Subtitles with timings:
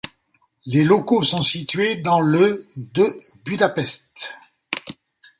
[0.65, 4.33] Les locaux sont situés dans le de Budapest.